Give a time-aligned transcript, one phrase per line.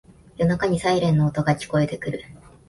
[0.39, 2.23] 夜中にサイレンの音が聞こえてくる